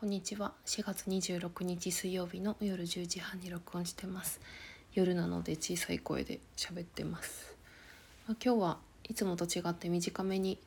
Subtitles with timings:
[0.00, 0.54] こんにちは。
[0.64, 4.40] 4月26日水曜日の夜10時半に録音してます。
[4.94, 7.54] 夜なので小さい声で喋ってます、
[8.26, 10.58] まあ、今日はいつもと違って短めに、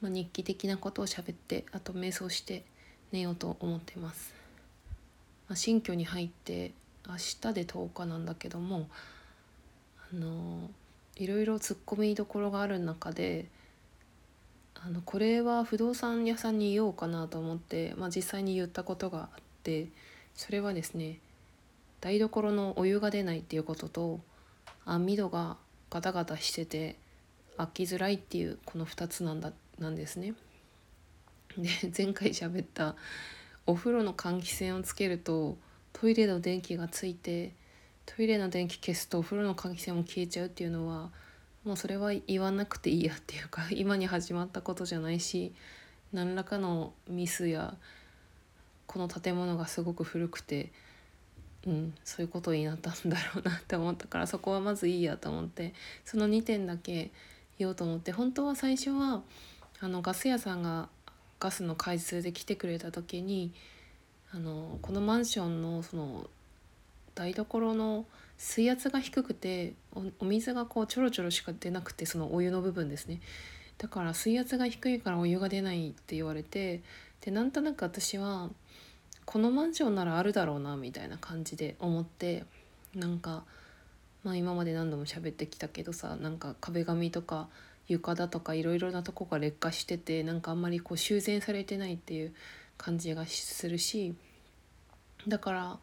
[0.00, 2.64] まあ、日記的なことを喋ってあと瞑想して
[3.10, 4.32] 寝ようと思ってます、
[5.48, 6.70] まあ、新居に入って
[7.08, 8.88] 明日で10日なんだけども
[10.12, 10.70] あの
[11.16, 13.46] いろいろ突っ込みどころがある中で
[14.74, 19.88] あのこれは不動産屋さんに言おうかなと思って、まあ、実際に言ったことがあって
[20.34, 21.20] それはですね
[22.00, 24.20] 台所のお湯が出ないっていうことと
[24.84, 25.56] 網戸が
[25.90, 26.96] ガタガタしてて
[27.56, 30.34] 開きづらいっていうこの2つなんだなんですね。
[31.56, 32.96] で前回喋った
[33.66, 35.56] お風呂の換気扇をつけると
[35.92, 37.52] トイレの電気がついて
[38.06, 41.10] トイレの電気消すとお風呂の換気扇も消えちゃうっていうのは
[41.64, 45.52] もうそれは言わなくていいやっていうか 今に始まったことじゃないし
[46.12, 47.76] 何らかのミスや
[48.86, 50.70] この建物がすごく古くて、
[51.66, 55.72] うん、そういうことになったんだろうなって思ったからそこはまずいいやと思って
[56.04, 57.10] その2点だけ
[57.58, 59.22] 言おうと思って本当は最初は
[59.80, 60.88] あのガス屋さんが
[61.40, 63.52] ガスの開通で来てくれた時に
[64.32, 66.28] あのこのマンションのその
[67.14, 68.04] 台所の
[68.36, 69.74] 水圧が低くて
[70.18, 73.20] お水がこうちょろちょろしか出なくてそのお湯の部分ですね。
[73.78, 76.82] だから水圧が低いからお湯が出ないって言われて
[77.20, 78.50] でなんとなく私は
[79.24, 82.44] このマンションならあるだろうなみたいな感じで思って
[82.94, 83.44] なんか
[84.22, 87.48] まあ今まで何度も喋ってきたけどさなんか壁紙とか
[87.88, 92.34] 床だとかいろいろなとこが劣化しててなんかあんまりこう修繕されてないっていう
[92.78, 94.14] 感じがするし
[95.28, 95.78] だから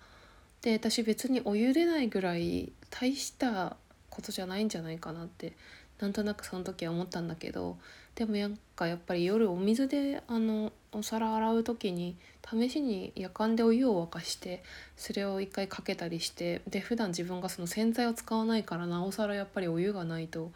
[0.62, 3.78] で私別にお湯出ないぐらい大した
[4.10, 5.54] ことじゃないんじゃないかなって
[6.00, 7.78] なんとなくその時は思ったんだけど
[8.16, 12.18] でもなんかやっぱり夜お水であのお皿洗う時に
[12.48, 14.64] 試しに夜間でお湯を沸かして
[14.98, 20.52] それを一回かけたりしてで普段自分がその洗剤を使わないからなおさらやっぱりお湯がないと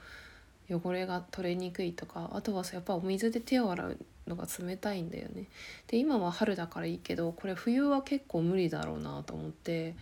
[0.69, 3.97] 汚れが取れにくいとかあとはやっぱお水で手を洗う
[4.27, 5.45] のが冷たいんだよね。
[5.87, 9.95] で今は春だからいいけどこれ冬は結構無理だろうなと思って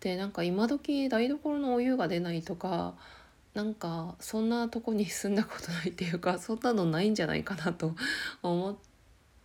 [0.00, 2.94] でなんか今時台所のお湯が出ないとか
[3.54, 7.94] なんかそんなとこに住んだことないっていうかそんなのないんじゃないかなと
[8.42, 8.76] 思っ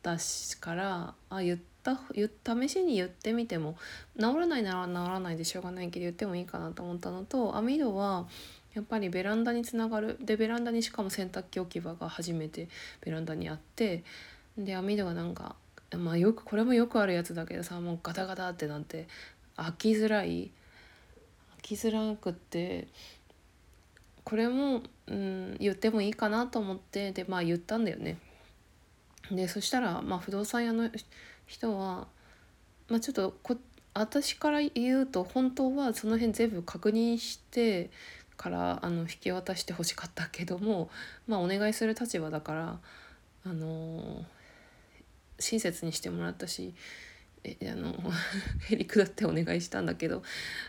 [0.02, 3.78] たしからあ言った試しに言ってみても
[4.18, 8.28] 治らないなら治らないでしょうがないけど言ってもいいかなと思ったのと網戸は
[8.76, 12.68] やっぱりベランダにつながるでベランダにしかも洗濯機置き場が初めて
[13.02, 14.04] ベランダにあって
[14.58, 15.56] で網戸がなんか
[15.98, 19.08] まあよくこれもよくあるやつだけどさもうガタガタってなって
[19.56, 20.52] 開きづらい
[21.62, 22.90] 開きづらくって
[24.26, 28.18] これも、うん、言ってもいいかなと思ってでまあ言ったんだよね。
[29.32, 30.90] でそしたら、まあ、不動産屋の
[31.48, 32.08] 人は、
[32.90, 33.58] まあ、ちょっとこ
[33.94, 37.90] 私から言うと本当はその辺全部確認して
[38.38, 40.90] からあの引き渡してほしかったけども、
[41.28, 42.80] まあ、お願いする立場だから、
[43.46, 44.26] あの
[45.40, 46.74] 親切にしてもらったし
[47.44, 47.94] えあの
[48.70, 50.24] へりくだってお願いしたんだけど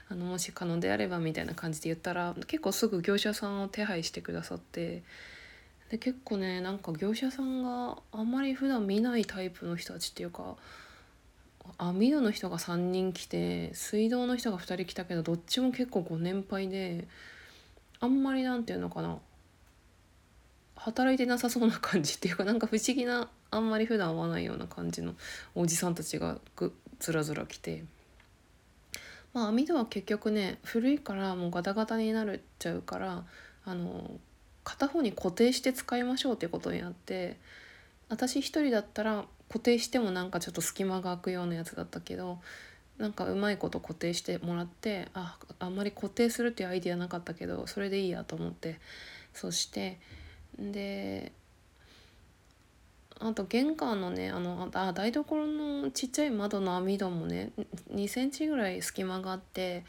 [0.09, 5.03] あのもし可能であればみたいな感じで言ったら結構すぐ業者さんを手配してくださって
[5.89, 10.57] で結構ねなんか業者さんがあんまり普段見ないタイプの人たちっていうか
[11.79, 17.09] 網戸の人が3人来て水道の人が2人来たけどどっちも結構ご年配で
[18.01, 19.19] あんまりなんていうのかな。
[20.77, 25.15] 働いてなさそうな感じっていうかなんか不思議なあんまり普段会わないような感じの
[25.55, 27.85] おじさんたちがぐずらずら来て。
[29.33, 33.25] まあ網戸は結局ね古いからもうガタガタになっちゃうから
[33.67, 34.19] あの
[34.65, 37.39] 片方に固定して使いましょうっていうことになって
[38.09, 42.39] 私一人だったら固定してもなんかちょっと隙間が空くようなやつだったけど
[42.99, 48.79] なんかうまいこと固定してもらってああんまり固定するっていうアイデアなかったけどそれでいいやと思って
[49.35, 49.99] そして
[50.59, 51.33] で
[53.19, 57.53] あと玄関のねあのあ台所のちっちゃい窓の網戸もね
[57.93, 59.85] 2センチぐらい隙間があって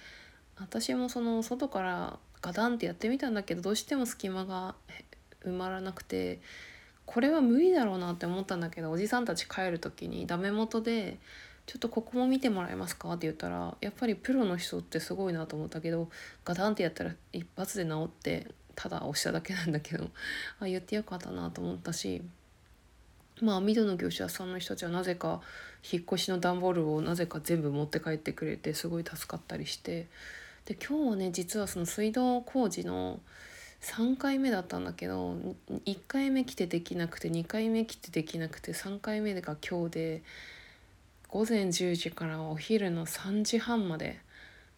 [0.60, 4.76] 私もその外からガタンってやってみたんだけどどうしても隙間が
[5.46, 6.42] 埋まらなくて
[7.06, 11.18] これは無理だろうなって思ったんだけどおじさんたち帰る時にダメ元で
[11.68, 16.10] 「ちょっとここも見てもらえますか?」って言ったらやっぱりプロの人ってすごいなと思ったけど
[16.44, 20.10] ガタンってやったら一発で治ってただ押しただけなんだけど
[20.60, 22.24] あ言ってよかったなと思ったし
[23.42, 25.42] まあ網戸の業者さんの人たちはなぜか
[25.92, 30.08] 引っ越しの段ボールをなぜか全部持って帰ってくれてすごい助かったりして
[30.66, 33.20] で今日はね実はその水道工事の
[33.82, 35.36] 3回目だったんだけど
[35.86, 40.24] 1回目来てできなくて2回目来てできなくて3回目が今日で
[41.30, 44.20] 午前10時からお昼の3時半まで。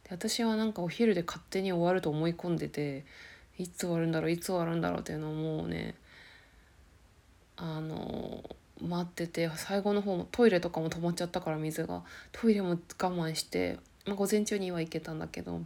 [0.03, 3.05] で私はなんかお昼で勝手に終わると思い込んでて
[3.57, 5.95] いつ終わるんだろういつ終わるんだろうっていうのをもうね
[7.57, 8.43] あの
[8.81, 12.03] 待ってて最後の方もトイレとかも止まっちゃったから水が。
[12.31, 15.61] トイレも我慢して、まあ、午前中には行けたんだけど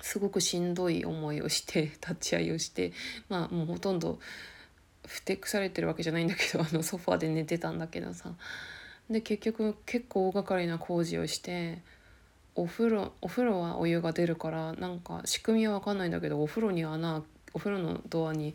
[0.00, 2.92] すごくしんどい思いをして 立ち会いをして
[3.28, 4.18] まあもうほとんど
[5.06, 8.34] ふてくされてるわけじゃないんだけどあのソファーで寝てたんだけどさ。
[9.10, 11.80] で結局結構大掛かりな工事をして
[12.54, 17.22] お風呂お風呂はお湯が出るからなんか仕組みは分かんないんだけどお風呂に穴
[17.54, 18.54] お風呂のドアに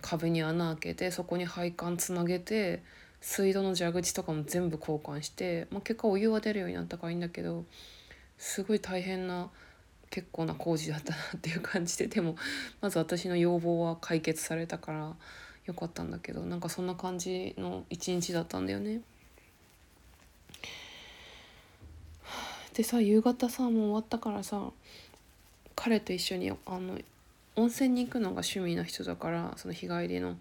[0.00, 2.82] 壁に穴開けてそこに配管つなげて
[3.20, 7.64] 水道の蛇口とかも全部交換して、まあ、結果お湯は出るようになったからいいんだけど
[8.36, 9.48] すごい大変な
[10.10, 12.36] 結構な工事だったなっていう感じででも
[12.80, 15.14] まず私の要望は解決されたから
[15.64, 19.00] よかったんだけどなんかそんな感じの一日だったんだよね。
[22.74, 24.70] でさ夕方さもう終わったからさ
[25.76, 26.98] 彼と一緒にあの
[27.56, 30.36] 温泉に行くのが趣味の人だからその日帰りの。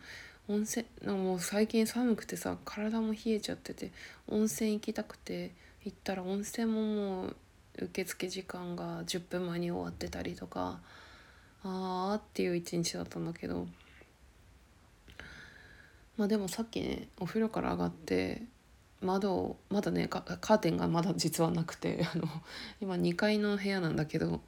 [0.47, 3.91] 温泉もう最近寒くてさ体も冷えちゃってて
[4.27, 5.51] 温泉行きたくて
[5.85, 7.35] 行ったら温泉ももう
[7.77, 10.79] 受付時間が10分前に終わってたりとか
[11.63, 13.67] あーっていう一日だったんだけど。
[16.17, 18.43] まあでもさっきねお風呂から上がって
[19.01, 22.27] 窓まだねカーテンがまだ実はなくて あの
[22.79, 24.41] 今2階の部屋なんだけど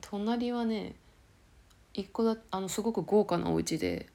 [0.00, 0.94] 隣はね
[1.94, 4.08] 一個だあのすごく豪華なお家で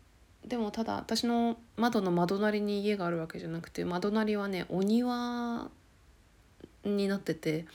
[0.46, 5.70] でもただ私の窓の窓なりに家があるわけじゃなくて窓なりはねお庭
[6.84, 7.66] になってて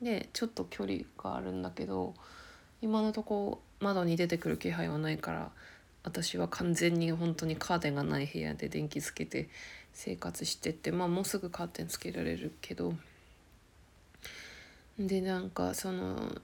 [0.00, 2.14] でちょっと距離があるんだけど
[2.82, 5.50] 今のとこ窓に出てくる気配はないから
[6.02, 9.48] 私は完全に本当にカーテンがない部屋で電気つけて
[9.98, 12.92] 生活しててまあもうすぐカーテンつけられるけど
[14.98, 16.36] でなんかその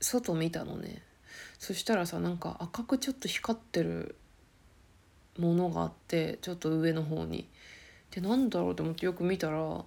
[0.00, 1.02] 外見たのね
[1.60, 4.16] そしたらさなんか赤くちょっと光ってる
[5.38, 7.48] ものがあってちょっと上の方に。
[8.10, 9.82] でなんだろうと思ってよく見たら伊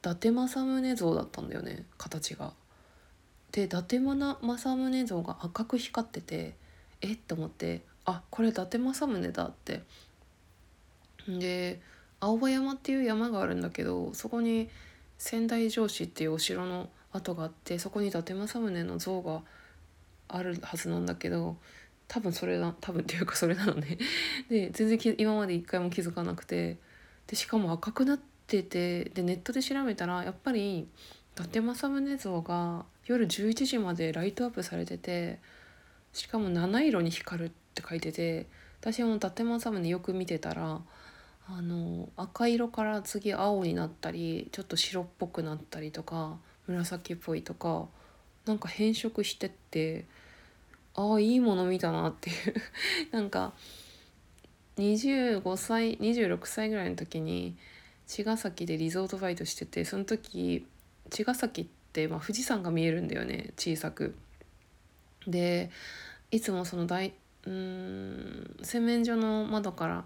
[0.00, 2.54] 達政宗像だったんだよね形が。
[3.50, 6.54] で伊達政宗像が赤く光ってて
[7.02, 7.12] え？
[7.12, 9.82] っと思ってあこれ伊達政宗だって。
[11.28, 11.80] で
[12.20, 14.68] 青葉山っていう山があるんだけどそこに
[15.18, 19.42] 仙台城址っていうお城の跡があってそこに伊達政宗の像が
[20.28, 21.56] あるはずなんだけど
[22.08, 23.98] 多分それだ多分っていうかそれなのね。
[24.50, 26.78] で全然今まで一回も気づかなくて
[27.26, 30.86] でしかも赤くなっててでネットで調べたらやっぱり伊
[31.34, 35.38] 達政宗像が夜11時までライトアップされてて
[36.12, 38.46] しかも七色に光るって書いてて
[38.80, 40.80] 私も伊達政宗よく見てたら
[41.54, 47.88] あの赤色から次青になったりちょっと白っぽくなったりとか紫っぽいとか
[48.46, 50.06] なんか変色してって
[50.94, 52.54] ああいいもの見たなっていう
[53.12, 53.52] なんか
[54.78, 57.54] 25歳26歳ぐらいの時に
[58.06, 60.66] 茅ヶ崎でリゾートバイトしててその時
[61.10, 64.14] 茅ヶ崎って、まあ、富士山が見えるんだよね小さく。
[65.26, 65.70] で
[66.30, 67.12] いつもその大
[67.44, 70.04] うん洗面所の窓から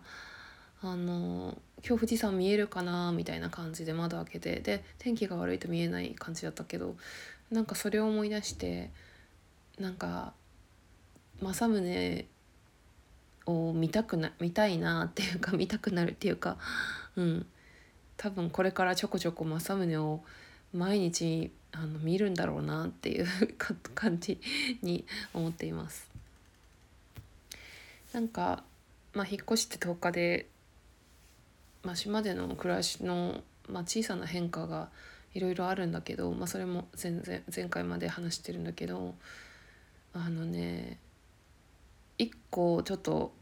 [0.83, 1.57] あの
[1.87, 6.97] 今日富士山見えるかなみたいな感じで窓開けてで天気が悪いと見えない感じだったけど
[7.51, 8.91] なんかそれを思い出して
[9.79, 10.33] なんか
[11.41, 12.27] 政宗
[13.47, 16.57] を見たくな見たいなっていうか見たくなるっていうか
[17.17, 17.47] うん
[18.17, 20.21] 多分これからちょこちょこ政宗を
[20.73, 23.27] 毎日あの見るんだろうなっていう
[23.95, 24.41] 感じ
[24.83, 25.05] に
[25.35, 26.11] 思っています。
[28.13, 28.65] なんか
[29.13, 30.47] まあ引っ越して10日で、
[31.87, 34.89] まあ、島での暮らしの、まあ、小さな変化が
[35.35, 39.15] いろいろあるんだけど、まあ、それも全然前回まで話してるんだけど
[40.13, 40.99] あのね
[42.19, 43.33] 一個ちょっと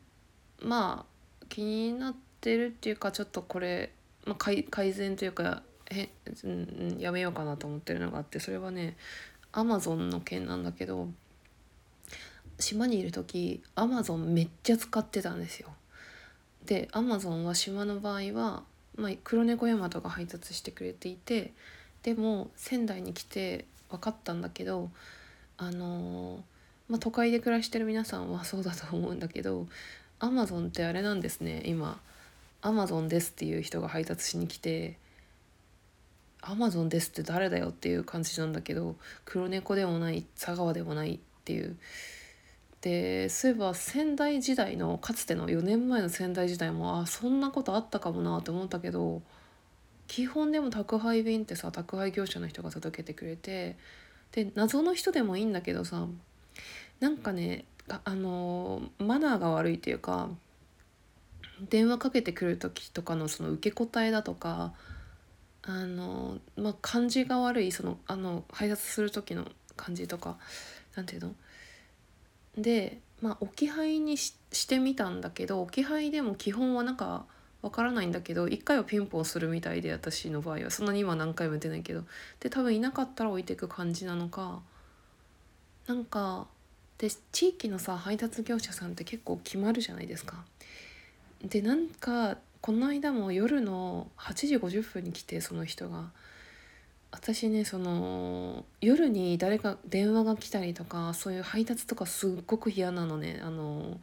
[0.60, 1.06] ま
[1.40, 3.92] あ気になってるっていうかちょっとこれ、
[4.26, 6.10] まあ、改善というかへ、
[6.46, 8.98] ん、やめようかなと思ってるのがあってそれはね
[9.52, 11.08] アマゾンの件なんだけど
[12.58, 15.70] 島にいる時アマゾンめっちゃ使ってたんですよ。
[16.66, 18.62] でアマゾンは島の場合は、
[18.96, 21.52] まあ、黒猫ヤマトが配達してくれていて
[22.02, 24.90] でも仙台に来て分かったんだけど
[25.56, 26.40] あのー
[26.88, 29.66] まあ、都会で暮らしてる皆さんはそうだと思うんだけど
[30.18, 32.00] アマゾンってあれなんですね今。
[32.62, 34.96] アマゾンですっていう人が配達しに来て
[36.40, 41.76] アマゾンですって誰だよっていう感じなんだけど黒猫でもない佐川でもないっていう。
[42.84, 49.22] でそういえば仙台時代のかつての4年前の仙台時代もあそんなことあったかもなと思ったけど
[50.06, 53.78] 基本でも宅配便ってさ宅配業者の人が届けてくれて
[54.32, 56.06] で謎の人でもいいんだけどさ
[57.00, 60.28] なんかねあのマナーが悪いっていうか
[61.70, 64.74] 電話かけてくる時とかのその受け答えだとか
[65.62, 70.36] あのまあ感じが悪いそのあの配達する時の感じとか
[70.94, 71.34] 何て言うの？
[72.56, 74.34] でまあ置き配にし
[74.68, 77.26] てみたんだけど置き配でも基本はなんか
[77.62, 80.70] わからないんだけど1回はピンポンするみたいで私の場合は。
[80.70, 82.04] そんなに今何回も出ないけど。
[82.40, 84.60] で多分いなかったら置いていく感じなのか。
[85.86, 86.46] なんか
[86.98, 90.44] で地域のさ配達業者さんって結構決まるじゃないですか。
[91.42, 96.10] でなんかこの間も夜の8時50分に来てその人が。
[97.14, 104.00] 私ねその夜に誰か電話が来たりとかそういう配達とかすっごく嫌なのねあの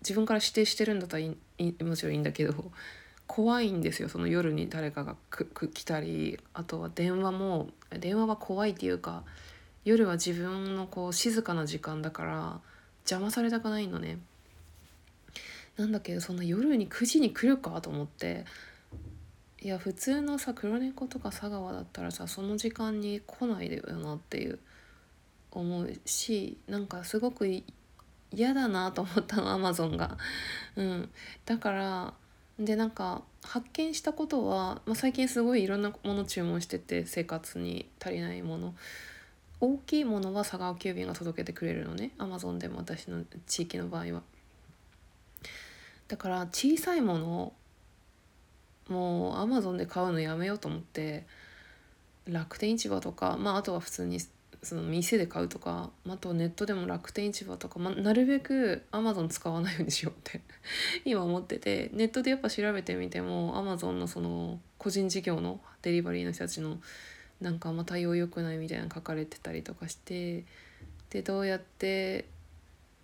[0.00, 2.52] 自分から指定してるんだったらもちろんいいんだけど
[3.28, 5.14] 怖いんですよその夜に誰かが
[5.72, 9.22] 来たりあとは電話も電話は怖いっていうか
[9.84, 12.60] 夜は自分のこう静かな時間だから
[13.02, 14.18] 邪魔されたくないのね。
[15.76, 18.44] なんだけどそんな夜に9時に来るかと思って
[19.64, 24.58] いや普通のさ黒猫とか佐川だったらさその時間に来ないでよなっていう
[25.50, 27.48] 思うしなんかすごく
[28.30, 30.18] 嫌だなと思ったのアマゾンが。
[30.76, 31.08] うん、
[31.46, 32.14] だから
[32.58, 38.74] でなんか発見したことは、まあ、最近すごいいろんなもの注文してて生活に足りないもの
[39.60, 44.22] 大きいものは佐川急便が届けてくれるのねアマゾンでも私の地域の場合は。
[46.06, 47.52] だから小さいもの
[48.94, 51.26] もうアマゾンで買うのやめようと思って
[52.26, 54.20] 楽天市場とか、まあ、あとは普通に
[54.62, 60.40] その店で買うとかあとネットでも楽天市場とか、ま、なるべくアマゾン使わないようにしようって
[61.04, 66.80] 今思っててネットでやっぱ調べてみてもアマゾンのその個人事業のデリバリーの人たちの
[67.40, 70.44] なんかあんま対応良くないみたいなの書かれてたりとかして
[71.10, 72.26] でどうやって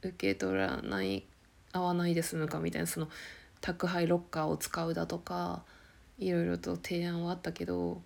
[0.02, 1.24] 受け取らない
[1.72, 3.08] 合わないで済むかみたいなその
[3.60, 5.62] 宅配ロッカーを使うだとか
[6.20, 8.02] いろいろと提案はあったけど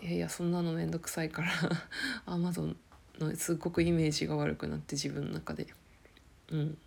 [0.00, 1.52] いやいやそんなの面倒くさいから
[2.24, 2.76] アマゾン
[3.18, 5.66] のすっごくイメージが悪くなって自分の中で。
[6.50, 6.78] うん。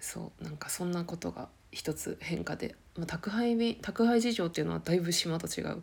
[0.00, 5.82] そうなんかそんなことが一つ変化で、まあ、宅配便宅配事情っていうのはだいぶ島と違う。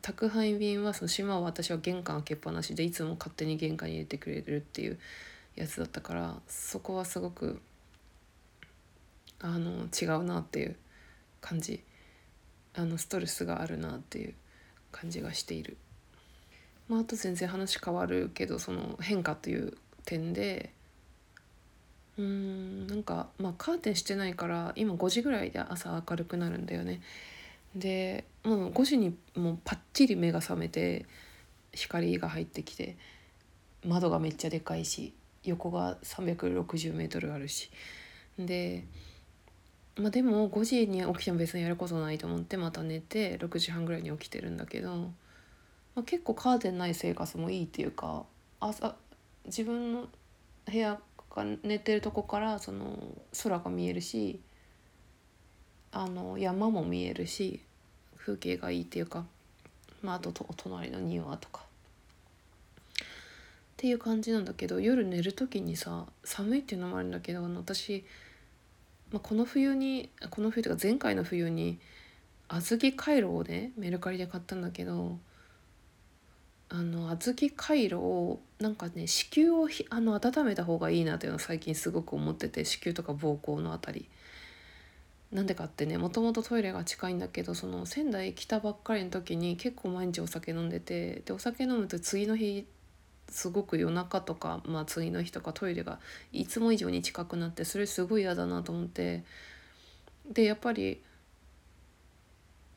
[0.00, 4.98] 宅配便はその島は私は玄関開けっぱなしでいつも勝手に玄関に入れてくれるっていう
[5.56, 7.60] やつだったからそこはすごく
[9.40, 10.76] あの違うなっていう。
[11.48, 11.82] 感じ
[12.74, 14.34] あのストレスがあるなっていう
[14.92, 15.76] 感じがしている。
[16.88, 20.72] まあ、あと全然話変わるけどその変化という点で
[22.16, 27.00] うーんなんかまあカーテンしてないから今5時ぐらいで朝明るくなるんだよね。
[27.74, 31.06] でもう5時にもうパッチリ目が覚めて
[31.72, 32.96] 光が入ってきて
[33.86, 35.12] 窓がめっちゃでかいし
[35.44, 37.70] 横が360メートルあるし
[38.38, 38.84] で
[39.98, 45.10] まあでも5時に起きても別にやることないと思ってまた寝て6時半ぐらいに起きてるんだけど、ま
[45.96, 48.24] あ、結構カーテンない生活もいいっていうか
[48.60, 48.94] 朝
[49.46, 50.06] 自分の
[50.66, 51.00] 部屋
[51.34, 52.96] が寝てるとこからその
[53.42, 54.40] 空が見えるし
[55.90, 57.60] あの山も見えるし
[58.16, 59.24] 風景がいいっていうか、
[60.02, 61.62] まあ、あと隣の庭とか。
[63.78, 68.04] っていう感じなんだけど夜寝る時にさ寒いっていうのもあるんだけど私
[69.12, 71.78] まあ、この冬にこの冬というか前回の冬に
[72.48, 75.18] 小豆カイロをねメルカリで買ったんだけど
[76.70, 84.08] あの小豆カイロをなんかね子宮をあの温めた方がいいなというのを最近すごく思ってて子宮とか膀胱のあたり。
[85.30, 92.66] なんでかってねもともとトイレが近いんだけどその仙台来たばっかりの時に結構毎日お酒飲んでてでお酒飲むと次の日
[93.30, 95.98] すごく夜中とか、まあ、次の日とかトイレが
[96.32, 99.24] いつも以上に近くなってそれすごい嫌だなと思って
[100.30, 101.02] でやっぱり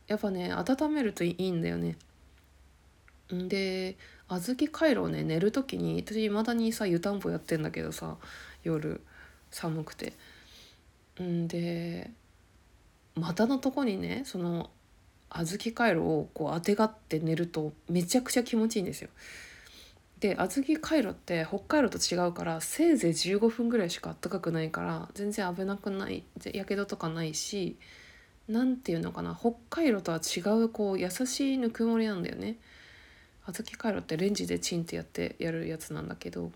[0.07, 1.97] やっぱね温めるといいんだよね。
[3.29, 3.95] で
[4.27, 8.17] 小豆回路をね寝る時に私いまだにさ湯たんぽやってんだけどさ
[8.63, 9.01] 夜
[9.51, 10.13] 寒くて。
[11.21, 12.09] んで
[13.15, 14.69] 股のとこにねその
[15.29, 19.09] 小豆回路をこうあてがって寝るとめちゃくちゃ気持ちいいんですよ。
[20.21, 26.23] で小豆回路って北海道と違うからせいぜい15分ぐらいしか暖かくないから全然危なくない
[26.53, 27.75] やけどとかないし
[28.47, 32.57] 何て言うのかな北海道とは違うこう優しいぬくもりなんだよね。
[33.47, 36.51] 小豆回路ってレンジでチンってやってやるやつなんだけど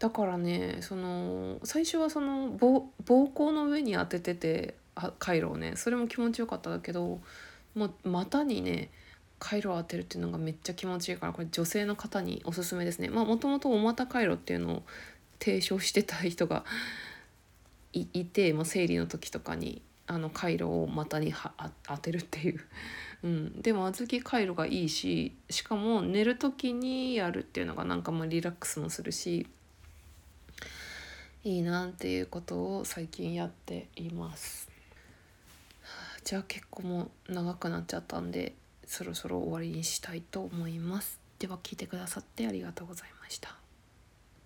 [0.00, 7.20] だからねその最初はその膀胱の上に当てててあ回路をねそれも気持ちよかっただけど
[7.76, 8.90] もう股にね
[9.38, 13.08] 回路を当てるっていうのがめっちゃ気持ちいいからこれ女性の方におすすめですね。
[13.08, 14.82] まあもともとお股回路っていうのを
[15.38, 16.64] 提唱してた人が
[17.92, 21.52] いて、まあ、生理の時とかにあの回路を股には
[21.84, 22.60] 当てるっていう、
[23.24, 29.46] うん、でも小豆回路がいいししかも寝る時にやるっていうのがなんかまあリラックスもするし
[31.44, 34.68] いいなっていうことを最近やっています。
[36.24, 38.52] じゃあ結構もう長くなっちゃったんで
[38.88, 41.20] そろそろ終わりにしたいと思います。
[41.38, 43.67] では聞いてくださってありがとうございました。